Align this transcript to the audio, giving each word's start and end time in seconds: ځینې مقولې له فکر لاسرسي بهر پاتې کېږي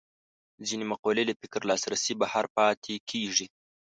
ځینې 0.67 0.85
مقولې 0.91 1.23
له 1.29 1.33
فکر 1.41 1.61
لاسرسي 1.69 2.13
بهر 2.21 2.45
پاتې 2.55 2.93
کېږي 3.09 3.47